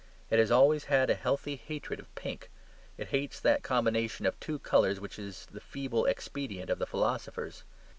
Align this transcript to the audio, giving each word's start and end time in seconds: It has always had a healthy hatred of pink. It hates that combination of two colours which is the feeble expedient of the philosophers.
It 0.31 0.39
has 0.39 0.49
always 0.49 0.85
had 0.85 1.11
a 1.11 1.13
healthy 1.13 1.55
hatred 1.55 1.99
of 1.99 2.15
pink. 2.15 2.49
It 2.97 3.09
hates 3.09 3.39
that 3.39 3.61
combination 3.61 4.25
of 4.25 4.39
two 4.39 4.57
colours 4.57 4.99
which 4.99 5.19
is 5.19 5.45
the 5.51 5.61
feeble 5.61 6.07
expedient 6.07 6.71
of 6.71 6.79
the 6.79 6.87
philosophers. 6.87 7.63